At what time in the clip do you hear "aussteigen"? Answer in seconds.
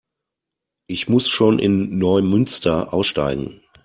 2.91-3.61